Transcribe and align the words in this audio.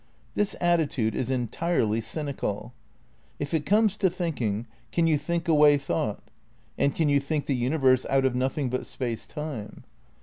This 0.33 0.55
attitude 0.59 1.13
is 1.13 1.29
entirely 1.29 2.01
cynical. 2.01 2.73
If 3.37 3.53
it 3.53 3.67
comes 3.67 3.95
to 3.97 4.09
thinking, 4.09 4.65
can 4.91 5.05
you 5.05 5.15
think 5.15 5.47
away 5.47 5.77
thought? 5.77 6.23
And 6.75 6.95
can 6.95 7.07
you 7.07 7.19
think 7.19 7.45
the 7.45 7.55
universe 7.55 8.07
out 8.09 8.25
of 8.25 8.33
nothing 8.33 8.67
but 8.71 8.87
Space 8.87 9.27
Time? 9.27 9.83